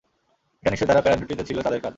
এটা 0.63 0.69
নিশ্চয়ই 0.71 0.89
যারা 0.89 1.01
প্যারা-ডিউটিতে 1.01 1.43
ছিল 1.45 1.57
তাদের 1.61 1.79
কাজ। 1.79 1.89